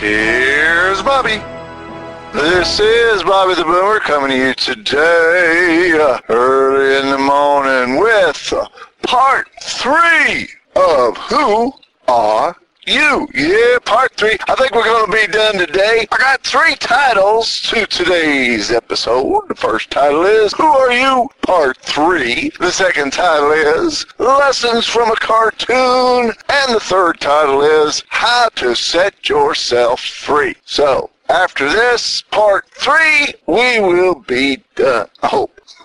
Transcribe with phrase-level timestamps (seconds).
[0.00, 1.42] Here's Bobby.
[2.32, 8.50] This is Bobby the Boomer coming to you today, uh, early in the morning, with
[8.50, 8.66] uh,
[9.02, 11.74] part three of Who
[12.08, 12.56] Are
[12.86, 13.28] You?
[13.34, 14.38] Yeah, part three.
[14.48, 16.06] I think we're going to be done today.
[16.10, 19.48] I got three titles to today's episode.
[19.48, 21.28] The first title is Who Are You?
[21.42, 22.50] Part three.
[22.58, 26.32] The second title is Lessons from a Cartoon.
[26.48, 30.56] And the third title is How to Set Yourself Free.
[30.64, 35.06] So, after this, part three, we will be done.
[35.22, 35.59] I hope.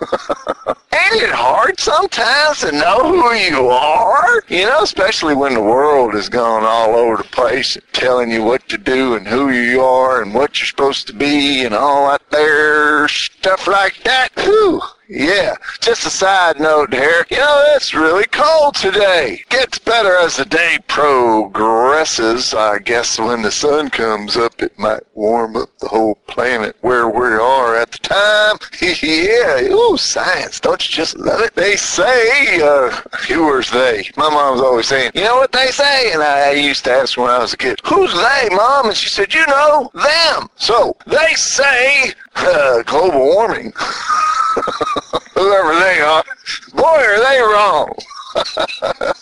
[0.92, 4.42] Ain't it hard sometimes to know who you are?
[4.48, 8.68] You know, especially when the world has gone all over the place telling you what
[8.68, 12.22] to do and who you are and what you're supposed to be and all that
[12.30, 14.30] there stuff like that.
[14.36, 14.82] Whew.
[15.08, 17.24] Yeah, just a side note here.
[17.30, 19.44] You know, it's really cold today.
[19.50, 22.52] Gets better as the day progresses.
[22.54, 27.08] I guess when the sun comes up, it might warm up the whole planet where
[27.08, 28.56] we are at the time.
[29.02, 30.60] Yeah, ooh, science.
[30.60, 31.54] Don't you just love it?
[31.54, 32.90] They say, uh,
[33.26, 34.10] who's they?
[34.16, 36.12] My mom's always saying, you know what they say?
[36.12, 38.86] And I used to ask when I was a kid, who's they, mom?
[38.86, 40.48] And she said, you know, them.
[40.56, 43.72] So, they say, uh, global warming.
[45.34, 46.24] Whoever they are,
[46.74, 47.92] boy, are they wrong.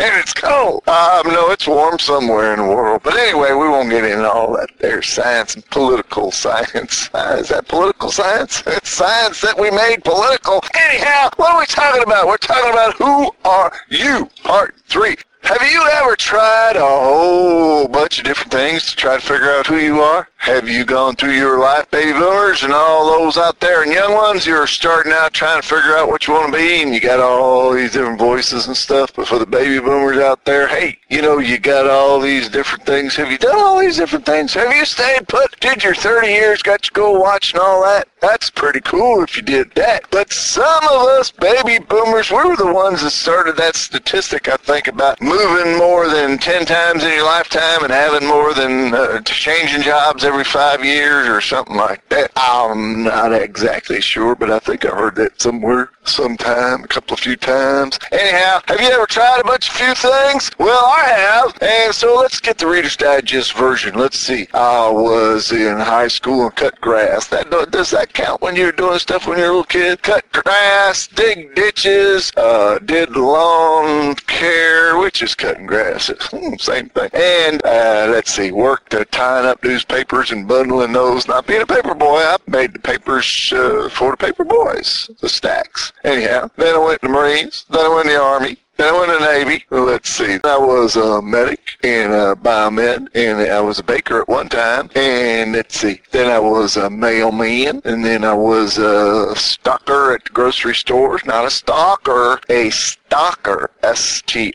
[0.00, 0.86] and it's cold.
[0.88, 3.02] Um, no, it's warm somewhere in the world.
[3.02, 7.10] But anyway, we won't get into all that there science and political science.
[7.12, 8.62] Uh, is that political science?
[8.78, 10.62] It's science that we made political.
[10.74, 12.28] Anyhow, what are we talking about?
[12.28, 14.30] We're talking about who are you?
[14.44, 15.16] Part three.
[15.48, 19.66] Have you ever tried a whole bunch of different things to try to figure out
[19.66, 20.28] who you are?
[20.36, 24.12] Have you gone through your life, baby boomers, and all those out there and young
[24.12, 24.46] ones?
[24.46, 27.18] You're starting out trying to figure out what you want to be, and you got
[27.18, 29.14] all these different voices and stuff.
[29.14, 32.84] But for the baby boomers out there, hey, you know, you got all these different
[32.84, 33.16] things.
[33.16, 34.52] Have you done all these different things?
[34.52, 35.58] Have you stayed put?
[35.60, 38.06] Did your 30 years got you go watch and all that?
[38.20, 40.10] That's pretty cool if you did that.
[40.10, 44.56] But some of us baby boomers, we were the ones that started that statistic, I
[44.56, 49.20] think, about moving more than 10 times in your lifetime and having more than uh,
[49.22, 52.32] changing jobs every five years or something like that.
[52.34, 57.20] I'm not exactly sure, but I think I heard that somewhere, sometime, a couple of
[57.20, 57.98] few times.
[58.12, 60.50] Anyhow, have you ever tried a bunch of few things?
[60.58, 61.58] Well, I have.
[61.62, 63.94] And so let's get the Reader's Digest version.
[63.94, 64.48] Let's see.
[64.54, 67.28] I was in high school and cut grass.
[67.28, 70.02] That Does that count when you're doing stuff when you're a little kid?
[70.02, 76.10] Cut grass, dig ditches, uh, did lawn care, which is cutting grass.
[76.28, 77.08] Hmm, same thing.
[77.14, 81.26] And uh, let's see, worked uh, tying up newspapers and bundling those.
[81.26, 85.28] Not being a paper boy, I made the papers uh, for the paper boys, the
[85.28, 85.92] stacks.
[86.04, 87.64] Anyhow, then I went to the Marines.
[87.70, 88.56] Then I went to the Army.
[88.76, 89.64] Then I went to the Navy.
[89.70, 90.38] Let's see.
[90.44, 94.88] I was a medic and a biomed, and I was a baker at one time.
[94.94, 96.00] And let's see.
[96.12, 101.24] Then I was a mailman, and then I was a stocker at the grocery stores.
[101.24, 103.70] Not a stalker, a stocker.
[103.82, 104.54] S-T-O-C-K-I-N-G.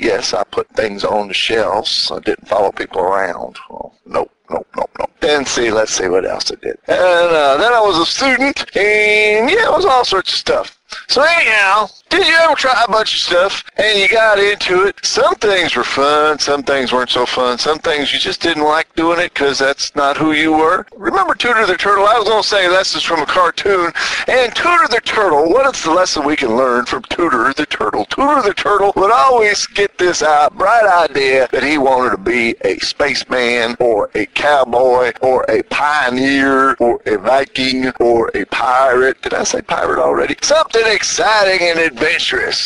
[0.00, 2.10] Yes, I put things on the shelves.
[2.12, 3.58] I didn't follow people around.
[3.70, 5.10] Oh, nope nope, nope, nope.
[5.20, 6.78] Then see, let's see what else I did.
[6.88, 10.78] And uh, then I was a student, and yeah, it was all sorts of stuff.
[11.08, 14.98] So anyhow, Did you ever try a bunch of stuff and you got into it?
[15.06, 18.92] Some things were fun, some things weren't so fun, some things you just didn't like
[18.96, 20.86] doing it because that's not who you were.
[20.96, 22.06] Remember Tooter the Turtle?
[22.06, 23.92] I was going to say lessons from a cartoon.
[24.26, 28.04] And Tooter the Turtle, what is the lesson we can learn from Tooter the Turtle?
[28.06, 32.56] Tooter the Turtle would always get this out, bright idea that he wanted to be
[32.62, 39.22] a spaceman or a cowboy or a pioneer or a Viking or a pirate.
[39.22, 40.34] Did I say pirate already?
[40.42, 41.99] Something exciting and adventurous.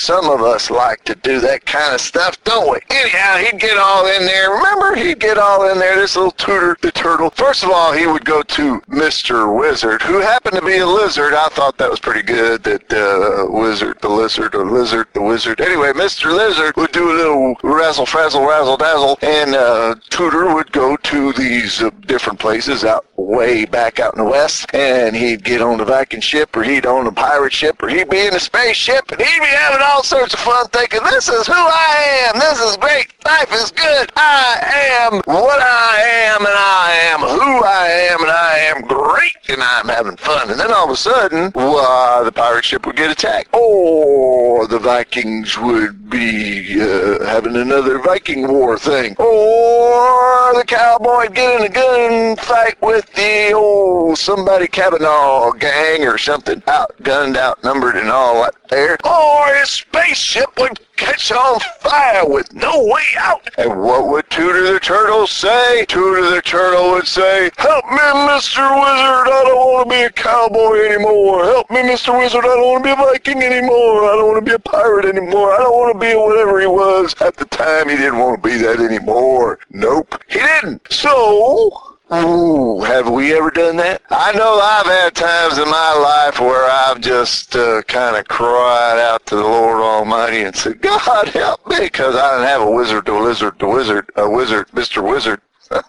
[0.04, 2.78] Some of us like to do that kind of stuff, don't we?
[2.90, 4.50] Anyhow, he'd get all in there.
[4.50, 7.30] Remember, he'd get all in there, this little Tooter the Turtle.
[7.30, 9.56] First of all, he would go to Mr.
[9.56, 11.34] Wizard, who happened to be a lizard.
[11.34, 15.60] I thought that was pretty good, that uh, Wizard the Lizard or Lizard the Wizard.
[15.60, 16.34] Anyway, Mr.
[16.34, 21.32] Lizard would do a little razzle, frazzle, razzle, dazzle, and uh, Tooter would go to
[21.32, 25.78] these uh, different places out way back out in the west, and he'd get on
[25.78, 29.10] the Viking ship, or he'd own a pirate ship, or he'd be in a spaceship,
[29.10, 32.60] and he'd be having all sorts of fun thinking, this is who I am, this
[32.60, 34.58] is great, life is good, I
[35.00, 39.62] am what I am, and I am who I am, and I am great, and
[39.62, 40.50] I'm having fun.
[40.50, 44.78] And then all of a sudden, well, the pirate ship would get attacked, or the
[44.78, 51.70] Vikings would be uh, having another Viking war thing, or the cowboy get in a
[51.70, 58.96] gunfight with the old somebody Kavanaugh gang or something, outgunned, outnumbered, and all that there,
[59.04, 63.48] or his spaceship would catch on fire with no way out.
[63.58, 65.84] And what would Tooter the Turtle say?
[65.86, 68.58] Tooter the Turtle would say, Help me, Mr.
[68.94, 71.44] Wizard, I don't want to be a cowboy anymore.
[71.44, 72.16] Help me, Mr.
[72.16, 74.04] Wizard, I don't want to be a Viking anymore.
[74.04, 75.52] I don't want to be a pirate anymore.
[75.52, 77.14] I don't want to be whatever he was.
[77.20, 79.58] At the time, he didn't want to be that anymore.
[79.70, 80.86] Nope, he didn't.
[80.92, 81.72] So,
[82.12, 84.02] Ooh, have we ever done that?
[84.10, 89.00] I know I've had times in my life where I've just uh, kind of cried
[89.00, 92.70] out to the Lord Almighty and said, God help me, because I didn't have a
[92.70, 95.02] wizard, to a lizard, a wizard, a wizard, Mr.
[95.02, 95.40] Wizard.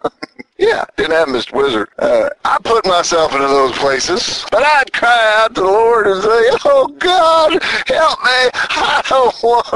[0.57, 1.53] yeah, didn't have Mr.
[1.53, 1.89] Wizard.
[1.99, 6.21] Uh, I put myself into those places, but I'd cry out to the Lord and
[6.21, 8.49] say, Oh God, help me.
[8.53, 9.67] I don't want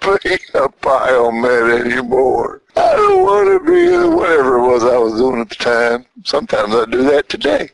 [0.00, 2.62] to be a biomed anymore.
[2.76, 6.06] I don't want to be a whatever it was I was doing at the time.
[6.24, 7.70] Sometimes I do that today.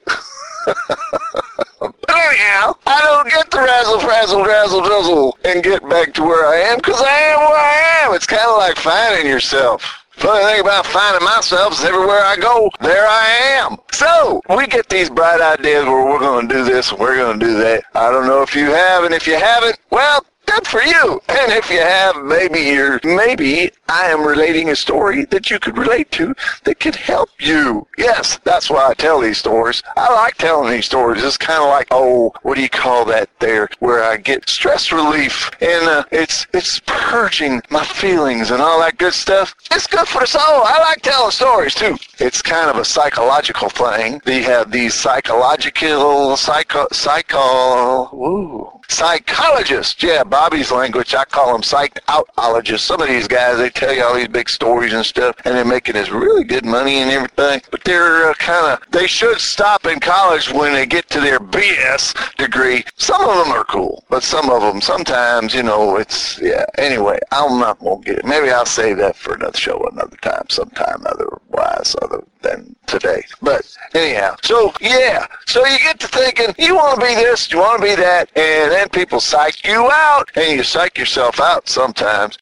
[2.35, 6.57] anyhow, I don't get the razzle, frazzle, razzle, drizzle and get back to where I
[6.57, 8.15] am because I am where I am.
[8.15, 10.04] It's kind of like finding yourself.
[10.17, 13.27] Funny thing about finding myself is everywhere I go, there I
[13.59, 13.77] am.
[13.93, 17.39] So, we get these bright ideas where we're going to do this and we're going
[17.39, 17.85] to do that.
[17.95, 21.21] I don't know if you have, and if you haven't, well, good for you.
[21.29, 25.77] And if you have, maybe you're, maybe I am relating a story that you could
[25.77, 26.35] relate to
[26.65, 27.87] that could help you.
[27.99, 29.83] Yes, that's why I tell these stories.
[29.97, 31.25] I like telling these stories.
[31.25, 34.93] It's kind of like, oh, what do you call that there, where I get stress
[34.93, 39.55] relief and uh, it's it's purging my feelings and all that good stuff.
[39.71, 40.41] It's good for the soul.
[40.43, 41.97] I like telling stories too.
[42.19, 44.21] It's kind of a psychological thing.
[44.25, 50.03] They have these psychological, psycho, psycho, ooh, psychologists.
[50.03, 52.87] Yeah, Bobby's language, I call them psychologists.
[52.87, 55.65] Some of these guys, they tell you all these big stories and stuff, and they're
[55.65, 57.63] making this really good money and everything.
[57.71, 61.41] But they're uh, kind of, they should stop in college when they get to their
[61.41, 62.85] BS degree.
[62.97, 66.65] Some of them are cool, but some of them, sometimes, you know, it's, yeah.
[66.79, 68.25] Anyway, I'm not going to get it.
[68.25, 73.23] Maybe I'll save that for another show another time, sometime otherwise, other than today.
[73.43, 77.59] But anyhow, so yeah, so you get to thinking, you want to be this, you
[77.59, 81.69] want to be that, and then people psych you out, and you psych yourself out
[81.69, 82.39] sometimes.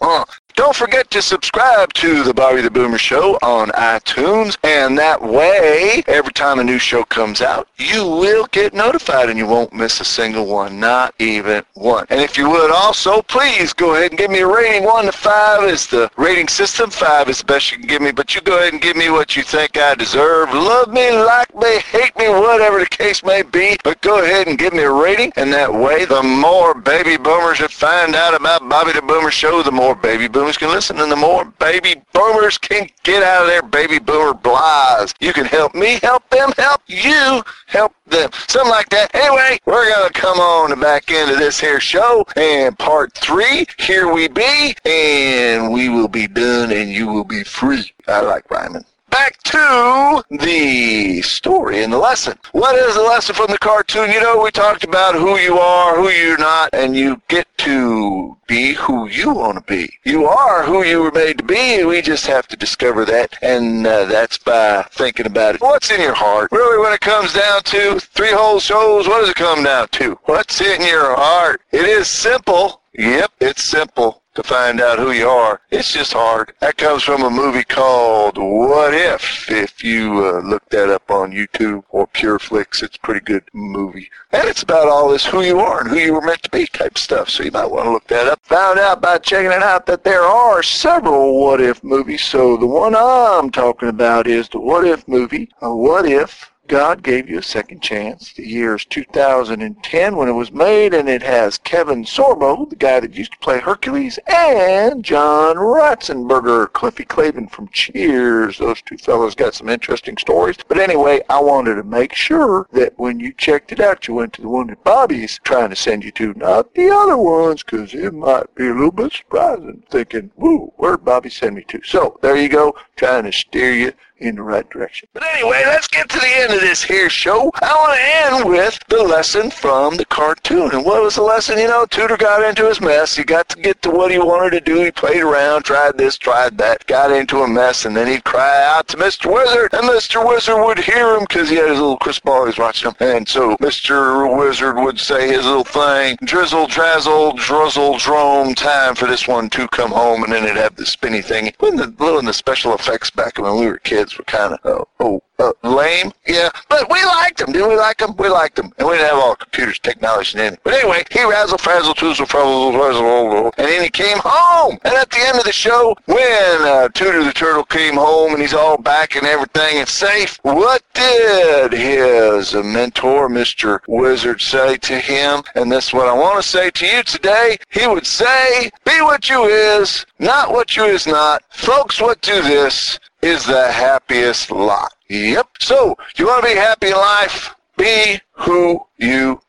[0.56, 6.04] Don't forget to subscribe to the Bobby the Boomer Show on iTunes, and that way,
[6.06, 10.00] every time a new show comes out, you will get notified and you won't miss
[10.00, 12.06] a single one, not even one.
[12.08, 14.84] And if you would also, please go ahead and give me a rating.
[14.84, 16.88] One to five is the rating system.
[16.88, 19.10] Five is the best you can give me, but you go ahead and give me
[19.10, 20.54] what you think I deserve.
[20.54, 24.56] Love me, like me, hate me, whatever the case may be, but go ahead and
[24.56, 28.68] give me a rating, and that way, the more baby boomers that find out about
[28.68, 31.94] Bobby the Boomer Show, the more baby boomers boomers can listen and the more baby
[32.12, 35.14] boomers can get out of their baby boomer blahs.
[35.18, 38.28] You can help me help them, help you help them.
[38.46, 39.14] Something like that.
[39.14, 43.14] Anyway, we're going to come on the back end of this here show and part
[43.14, 47.90] three, here we be, and we will be done and you will be free.
[48.06, 48.84] I like rhyming.
[49.14, 52.36] Back to the story and the lesson.
[52.50, 54.10] What is the lesson from the cartoon?
[54.10, 58.36] You know, we talked about who you are, who you're not, and you get to
[58.48, 59.88] be who you want to be.
[60.02, 63.38] You are who you were made to be, and we just have to discover that,
[63.40, 65.60] and uh, that's by thinking about it.
[65.60, 66.50] What's in your heart?
[66.50, 70.18] Really, when it comes down to three whole shows, what does it come down to?
[70.24, 71.62] What's in your heart?
[71.70, 72.80] It is simple.
[72.96, 75.60] Yep, it's simple to find out who you are.
[75.70, 76.52] It's just hard.
[76.60, 79.50] That comes from a movie called What If.
[79.50, 84.10] If you uh, look that up on YouTube or PureFlix, it's a pretty good movie.
[84.30, 86.66] And it's about all this who you are and who you were meant to be
[86.66, 87.30] type stuff.
[87.30, 88.40] So you might want to look that up.
[88.44, 92.22] Found out by checking it out that there are several What If movies.
[92.22, 95.48] So the one I'm talking about is the What If movie.
[95.62, 98.32] A what if God gave you a second chance.
[98.32, 103.00] The year is 2010 when it was made, and it has Kevin Sorbo, the guy
[103.00, 108.58] that used to play Hercules, and John Ratzenberger, Cliffy Clavin from Cheers.
[108.58, 110.56] Those two fellows got some interesting stories.
[110.66, 114.32] But anyway, I wanted to make sure that when you checked it out, you went
[114.34, 117.92] to the one that Bobby's trying to send you to, not the other ones, because
[117.92, 121.82] it might be a little bit surprising, thinking, woo, where'd Bobby send me to?
[121.84, 125.08] So there you go, trying to steer you in the right direction.
[125.12, 127.50] But anyway, let's get to the end of this here show.
[127.60, 130.70] I want to end with the lesson from the cartoon.
[130.72, 131.58] And what was the lesson?
[131.58, 133.16] You know, Tooter got into his mess.
[133.16, 134.82] He got to get to what he wanted to do.
[134.84, 138.64] He played around, tried this, tried that, got into a mess, and then he'd cry
[138.64, 139.32] out to Mr.
[139.32, 140.26] Wizard, and Mr.
[140.26, 142.44] Wizard would hear him because he had his little crystal ball.
[142.44, 142.96] He was watching him.
[143.00, 144.38] And so Mr.
[144.38, 149.66] Wizard would say his little thing, drizzle, drazzle, druzzle, drome, time for this one to
[149.68, 151.52] come home, and then it'd have the spinny thing.
[151.58, 154.60] When the little in the special effects back when we were kids, were kind of,
[154.64, 156.12] uh, oh, oh, uh, lame.
[156.26, 157.52] Yeah, but we liked him.
[157.52, 158.14] Didn't we like them?
[158.16, 158.72] We liked him.
[158.78, 160.60] And we didn't have all computers, technology, in it.
[160.62, 164.78] But anyway, he razzle, frazzle, toozle, frazzle, frazzle, and then he came home.
[164.84, 168.54] And at the end of the show, when uh, the Turtle came home and he's
[168.54, 173.80] all back and everything and safe, what did his mentor, Mr.
[173.88, 175.42] Wizard, say to him?
[175.54, 177.56] And this is what I want to say to you today.
[177.70, 181.42] He would say, be what you is, not what you is not.
[181.50, 184.93] Folks, what do this is the happiest lot.
[185.08, 185.48] Yep.
[185.60, 187.54] So, you want to be happy in life?
[187.76, 189.40] Be who you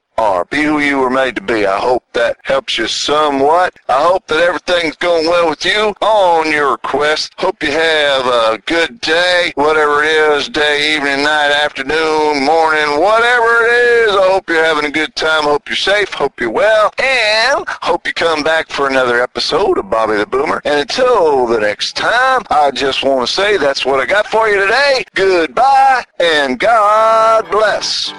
[0.46, 0.58] are.
[0.58, 1.66] Be who you were made to be.
[1.66, 3.76] I hope that helps you somewhat.
[3.90, 7.34] I hope that everything's going well with you on your quest.
[7.38, 13.66] Hope you have a good day, whatever it is, day, evening, night, afternoon, morning, whatever
[13.66, 14.16] it is.
[14.16, 15.44] I hope you're having a good time.
[15.44, 16.14] Hope you're safe.
[16.14, 16.94] Hope you're well.
[17.00, 20.62] And hope you come back for another episode of Bobby the Boomer.
[20.66, 24.48] And until the next time, I just want to say that's what I got for
[24.48, 25.06] you today.
[25.14, 28.14] Goodbye and God bless.